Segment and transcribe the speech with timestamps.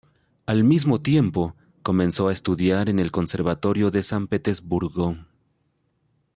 [0.47, 5.15] Al mismo tiempo, comenzó a estudiar en el Conservatorio de San Petersburgo.